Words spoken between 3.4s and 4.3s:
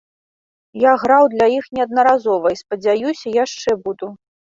яшчэ буду.